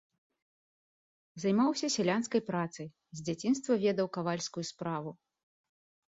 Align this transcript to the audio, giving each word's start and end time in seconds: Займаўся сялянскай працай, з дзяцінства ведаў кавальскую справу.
Займаўся 1.41 1.87
сялянскай 1.95 2.41
працай, 2.49 2.87
з 3.19 3.25
дзяцінства 3.27 3.77
ведаў 3.83 4.07
кавальскую 4.17 4.63
справу. 4.71 5.11